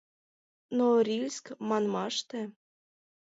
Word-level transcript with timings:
Норильск 0.77 1.45
манмаште... 1.67 2.41